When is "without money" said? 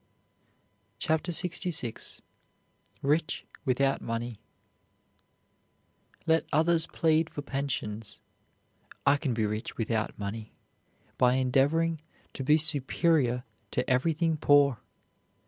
3.65-4.39, 9.77-10.53